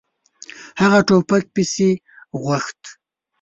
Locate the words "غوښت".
2.41-2.81